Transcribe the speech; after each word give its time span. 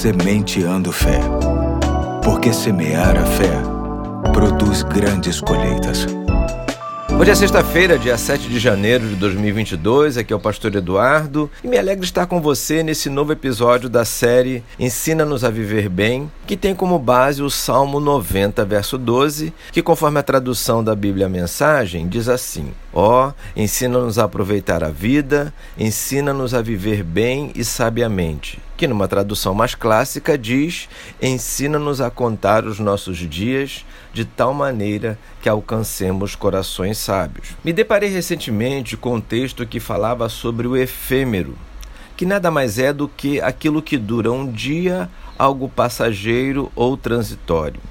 Sementeando 0.00 0.90
Fé. 0.92 1.20
Porque 2.24 2.54
semear 2.54 3.18
a 3.18 3.26
fé 3.26 3.52
produz 4.32 4.82
grandes 4.82 5.42
colheitas. 5.42 6.06
Hoje 7.18 7.30
é 7.30 7.34
sexta-feira, 7.34 7.98
dia 7.98 8.16
7 8.16 8.48
de 8.48 8.58
janeiro 8.58 9.06
de 9.06 9.14
2022. 9.16 10.16
Aqui 10.16 10.32
é 10.32 10.36
o 10.36 10.40
pastor 10.40 10.74
Eduardo 10.74 11.50
e 11.62 11.68
me 11.68 11.76
alegra 11.76 12.02
estar 12.02 12.24
com 12.24 12.40
você 12.40 12.82
nesse 12.82 13.10
novo 13.10 13.30
episódio 13.32 13.90
da 13.90 14.06
série 14.06 14.64
Ensina-nos 14.78 15.44
a 15.44 15.50
Viver 15.50 15.90
Bem, 15.90 16.32
que 16.46 16.56
tem 16.56 16.74
como 16.74 16.98
base 16.98 17.42
o 17.42 17.50
Salmo 17.50 18.00
90, 18.00 18.64
verso 18.64 18.96
12, 18.96 19.52
que, 19.70 19.82
conforme 19.82 20.18
a 20.18 20.22
tradução 20.22 20.82
da 20.82 20.96
Bíblia 20.96 21.28
Mensagem, 21.28 22.08
diz 22.08 22.26
assim: 22.26 22.72
Ó, 22.90 23.28
oh, 23.28 23.32
ensina-nos 23.54 24.18
a 24.18 24.24
aproveitar 24.24 24.82
a 24.82 24.88
vida, 24.88 25.52
ensina-nos 25.78 26.54
a 26.54 26.62
viver 26.62 27.02
bem 27.02 27.52
e 27.54 27.62
sabiamente 27.62 28.58
que 28.80 28.88
numa 28.88 29.06
tradução 29.06 29.52
mais 29.52 29.74
clássica 29.74 30.38
diz: 30.38 30.88
ensina-nos 31.20 32.00
a 32.00 32.10
contar 32.10 32.64
os 32.64 32.78
nossos 32.78 33.18
dias 33.18 33.84
de 34.10 34.24
tal 34.24 34.54
maneira 34.54 35.18
que 35.42 35.50
alcancemos 35.50 36.34
corações 36.34 36.96
sábios. 36.96 37.48
Me 37.62 37.74
deparei 37.74 38.08
recentemente 38.08 38.96
com 38.96 39.16
um 39.16 39.20
texto 39.20 39.66
que 39.66 39.78
falava 39.78 40.30
sobre 40.30 40.66
o 40.66 40.78
efêmero, 40.78 41.58
que 42.16 42.24
nada 42.24 42.50
mais 42.50 42.78
é 42.78 42.90
do 42.90 43.06
que 43.06 43.38
aquilo 43.42 43.82
que 43.82 43.98
dura 43.98 44.32
um 44.32 44.50
dia, 44.50 45.10
algo 45.38 45.68
passageiro 45.68 46.72
ou 46.74 46.96
transitório. 46.96 47.82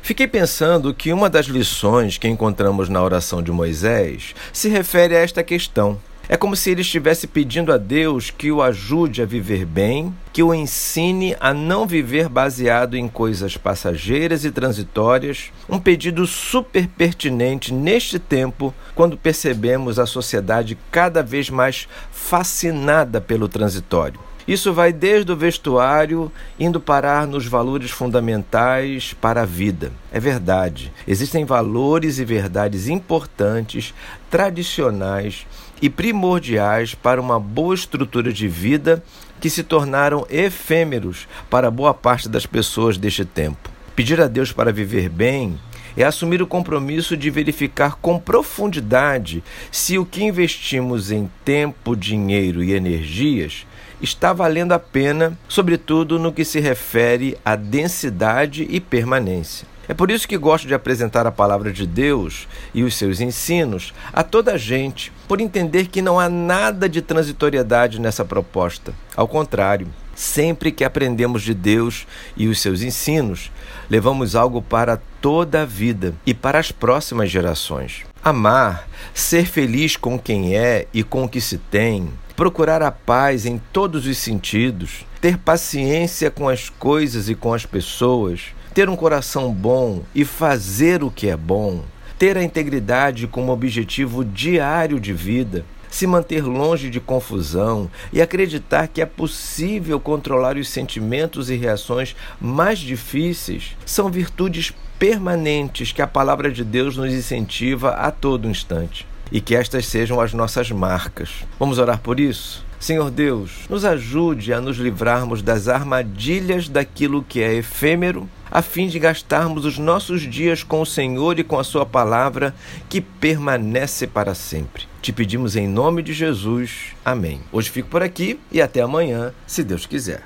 Fiquei 0.00 0.26
pensando 0.26 0.94
que 0.94 1.12
uma 1.12 1.28
das 1.28 1.44
lições 1.44 2.16
que 2.16 2.26
encontramos 2.26 2.88
na 2.88 3.02
oração 3.02 3.42
de 3.42 3.52
Moisés 3.52 4.34
se 4.50 4.70
refere 4.70 5.14
a 5.14 5.20
esta 5.20 5.42
questão. 5.42 6.00
É 6.32 6.36
como 6.38 6.56
se 6.56 6.70
ele 6.70 6.80
estivesse 6.80 7.26
pedindo 7.26 7.70
a 7.70 7.76
Deus 7.76 8.30
que 8.30 8.50
o 8.50 8.62
ajude 8.62 9.20
a 9.20 9.26
viver 9.26 9.66
bem, 9.66 10.16
que 10.32 10.42
o 10.42 10.54
ensine 10.54 11.36
a 11.38 11.52
não 11.52 11.86
viver 11.86 12.26
baseado 12.26 12.96
em 12.96 13.06
coisas 13.06 13.58
passageiras 13.58 14.42
e 14.42 14.50
transitórias, 14.50 15.52
um 15.68 15.78
pedido 15.78 16.26
super 16.26 16.88
pertinente 16.88 17.70
neste 17.70 18.18
tempo, 18.18 18.72
quando 18.94 19.14
percebemos 19.14 19.98
a 19.98 20.06
sociedade 20.06 20.78
cada 20.90 21.22
vez 21.22 21.50
mais 21.50 21.86
fascinada 22.10 23.20
pelo 23.20 23.46
transitório. 23.46 24.18
Isso 24.46 24.72
vai 24.72 24.92
desde 24.92 25.30
o 25.30 25.36
vestuário, 25.36 26.30
indo 26.58 26.80
parar 26.80 27.26
nos 27.26 27.46
valores 27.46 27.90
fundamentais 27.90 29.14
para 29.20 29.42
a 29.42 29.46
vida. 29.46 29.92
É 30.12 30.18
verdade, 30.18 30.92
existem 31.06 31.44
valores 31.44 32.18
e 32.18 32.24
verdades 32.24 32.88
importantes, 32.88 33.94
tradicionais 34.30 35.46
e 35.80 35.88
primordiais 35.88 36.94
para 36.94 37.20
uma 37.20 37.38
boa 37.38 37.74
estrutura 37.74 38.32
de 38.32 38.48
vida 38.48 39.02
que 39.40 39.50
se 39.50 39.62
tornaram 39.62 40.26
efêmeros 40.30 41.26
para 41.50 41.70
boa 41.70 41.94
parte 41.94 42.28
das 42.28 42.46
pessoas 42.46 42.96
deste 42.96 43.24
tempo. 43.24 43.70
Pedir 43.94 44.20
a 44.20 44.28
Deus 44.28 44.52
para 44.52 44.72
viver 44.72 45.08
bem 45.08 45.58
é 45.96 46.04
assumir 46.04 46.40
o 46.40 46.46
compromisso 46.46 47.16
de 47.16 47.28
verificar 47.30 47.96
com 47.96 48.18
profundidade 48.18 49.42
se 49.70 49.98
o 49.98 50.06
que 50.06 50.24
investimos 50.24 51.10
em 51.10 51.30
tempo, 51.44 51.94
dinheiro 51.94 52.62
e 52.62 52.72
energias 52.72 53.66
está 54.02 54.32
valendo 54.32 54.72
a 54.72 54.78
pena, 54.78 55.38
sobretudo 55.48 56.18
no 56.18 56.32
que 56.32 56.44
se 56.44 56.58
refere 56.58 57.38
à 57.44 57.54
densidade 57.54 58.66
e 58.68 58.80
permanência. 58.80 59.70
É 59.88 59.94
por 59.94 60.10
isso 60.10 60.28
que 60.28 60.36
gosto 60.36 60.66
de 60.66 60.74
apresentar 60.74 61.26
a 61.26 61.32
palavra 61.32 61.72
de 61.72 61.86
Deus 61.86 62.46
e 62.72 62.82
os 62.82 62.94
seus 62.94 63.20
ensinos 63.20 63.92
a 64.12 64.22
toda 64.22 64.52
a 64.52 64.58
gente, 64.58 65.12
por 65.26 65.40
entender 65.40 65.86
que 65.86 66.00
não 66.00 66.20
há 66.20 66.28
nada 66.28 66.88
de 66.88 67.02
transitoriedade 67.02 68.00
nessa 68.00 68.24
proposta. 68.24 68.94
Ao 69.16 69.26
contrário, 69.26 69.88
sempre 70.14 70.70
que 70.70 70.84
aprendemos 70.84 71.42
de 71.42 71.52
Deus 71.52 72.06
e 72.36 72.46
os 72.46 72.60
seus 72.60 72.82
ensinos, 72.82 73.50
levamos 73.90 74.36
algo 74.36 74.62
para 74.62 75.00
toda 75.20 75.62
a 75.62 75.66
vida 75.66 76.14
e 76.24 76.32
para 76.32 76.58
as 76.58 76.70
próximas 76.70 77.30
gerações. 77.30 78.04
Amar, 78.22 78.88
ser 79.12 79.46
feliz 79.46 79.96
com 79.96 80.18
quem 80.18 80.56
é 80.56 80.86
e 80.94 81.02
com 81.02 81.24
o 81.24 81.28
que 81.28 81.40
se 81.40 81.58
tem, 81.58 82.08
procurar 82.42 82.82
a 82.82 82.90
paz 82.90 83.46
em 83.46 83.56
todos 83.72 84.04
os 84.04 84.18
sentidos, 84.18 85.06
ter 85.20 85.38
paciência 85.38 86.28
com 86.28 86.48
as 86.48 86.68
coisas 86.68 87.28
e 87.28 87.36
com 87.36 87.54
as 87.54 87.64
pessoas, 87.64 88.46
ter 88.74 88.88
um 88.88 88.96
coração 88.96 89.52
bom 89.52 90.02
e 90.12 90.24
fazer 90.24 91.04
o 91.04 91.10
que 91.10 91.28
é 91.28 91.36
bom, 91.36 91.84
ter 92.18 92.36
a 92.36 92.42
integridade 92.42 93.28
como 93.28 93.52
objetivo 93.52 94.24
diário 94.24 94.98
de 94.98 95.12
vida, 95.12 95.64
se 95.88 96.04
manter 96.04 96.42
longe 96.42 96.90
de 96.90 96.98
confusão 96.98 97.88
e 98.12 98.20
acreditar 98.20 98.88
que 98.88 99.00
é 99.00 99.06
possível 99.06 100.00
controlar 100.00 100.56
os 100.56 100.68
sentimentos 100.68 101.48
e 101.48 101.54
reações 101.54 102.16
mais 102.40 102.80
difíceis 102.80 103.76
são 103.86 104.10
virtudes 104.10 104.72
permanentes 104.98 105.92
que 105.92 106.02
a 106.02 106.08
palavra 106.08 106.50
de 106.50 106.64
Deus 106.64 106.96
nos 106.96 107.12
incentiva 107.12 107.90
a 107.90 108.10
todo 108.10 108.48
instante 108.48 109.11
e 109.32 109.40
que 109.40 109.56
estas 109.56 109.86
sejam 109.86 110.20
as 110.20 110.34
nossas 110.34 110.70
marcas. 110.70 111.30
Vamos 111.58 111.78
orar 111.78 111.98
por 111.98 112.20
isso? 112.20 112.64
Senhor 112.78 113.10
Deus, 113.10 113.60
nos 113.70 113.84
ajude 113.84 114.52
a 114.52 114.60
nos 114.60 114.76
livrarmos 114.76 115.40
das 115.40 115.68
armadilhas 115.68 116.68
daquilo 116.68 117.22
que 117.22 117.40
é 117.40 117.54
efêmero, 117.54 118.28
a 118.50 118.60
fim 118.60 118.88
de 118.88 118.98
gastarmos 118.98 119.64
os 119.64 119.78
nossos 119.78 120.22
dias 120.22 120.64
com 120.64 120.82
o 120.82 120.86
Senhor 120.86 121.38
e 121.38 121.44
com 121.44 121.58
a 121.58 121.64
Sua 121.64 121.86
palavra, 121.86 122.52
que 122.88 123.00
permanece 123.00 124.06
para 124.06 124.34
sempre. 124.34 124.82
Te 125.00 125.12
pedimos 125.12 125.54
em 125.54 125.68
nome 125.68 126.02
de 126.02 126.12
Jesus. 126.12 126.88
Amém. 127.04 127.40
Hoje 127.52 127.70
fico 127.70 127.88
por 127.88 128.02
aqui 128.02 128.38
e 128.50 128.60
até 128.60 128.80
amanhã, 128.80 129.32
se 129.46 129.62
Deus 129.62 129.86
quiser. 129.86 130.20